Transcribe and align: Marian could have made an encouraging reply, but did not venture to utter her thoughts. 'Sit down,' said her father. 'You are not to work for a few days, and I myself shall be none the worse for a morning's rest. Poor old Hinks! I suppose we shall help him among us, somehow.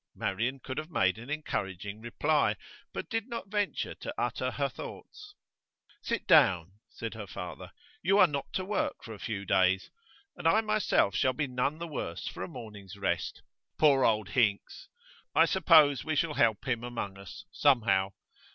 Marian 0.15 0.57
could 0.59 0.79
have 0.79 0.89
made 0.89 1.19
an 1.19 1.29
encouraging 1.29 2.01
reply, 2.01 2.55
but 2.91 3.07
did 3.07 3.27
not 3.27 3.51
venture 3.51 3.93
to 3.93 4.11
utter 4.17 4.49
her 4.49 4.67
thoughts. 4.67 5.35
'Sit 6.01 6.25
down,' 6.25 6.71
said 6.89 7.13
her 7.13 7.27
father. 7.27 7.71
'You 8.01 8.17
are 8.17 8.25
not 8.25 8.51
to 8.53 8.65
work 8.65 9.03
for 9.03 9.13
a 9.13 9.19
few 9.19 9.45
days, 9.45 9.91
and 10.35 10.47
I 10.47 10.61
myself 10.61 11.13
shall 11.15 11.33
be 11.33 11.45
none 11.45 11.77
the 11.77 11.85
worse 11.87 12.27
for 12.27 12.41
a 12.41 12.47
morning's 12.47 12.97
rest. 12.97 13.43
Poor 13.77 14.03
old 14.03 14.29
Hinks! 14.29 14.87
I 15.35 15.45
suppose 15.45 16.03
we 16.03 16.15
shall 16.15 16.33
help 16.33 16.67
him 16.67 16.83
among 16.83 17.19
us, 17.19 17.45
somehow. 17.51 18.13